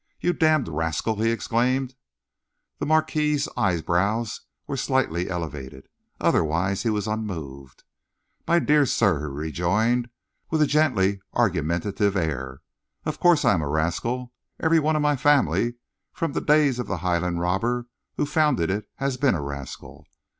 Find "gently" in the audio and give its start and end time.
10.65-11.21